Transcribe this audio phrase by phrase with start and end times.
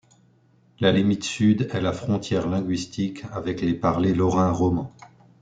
[0.79, 4.91] La limite sud est la frontière linguistique avec les parlers lorrains romans.